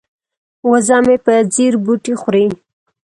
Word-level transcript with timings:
وزه 0.69 0.97
مې 1.05 1.15
په 1.25 1.33
ځیر 1.53 1.73
بوټي 1.83 2.13
خوري. 2.21 2.45